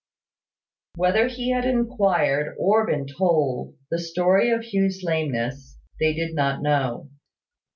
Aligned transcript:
Whether 0.95 1.27
he 1.27 1.51
had 1.51 1.63
inquired, 1.63 2.55
or 2.59 2.87
been 2.87 3.05
told, 3.05 3.75
the 3.91 3.99
story 3.99 4.49
of 4.49 4.63
Hugh's 4.63 5.03
lameness, 5.03 5.77
they 5.99 6.11
did 6.15 6.33
not 6.33 6.63
know. 6.63 7.11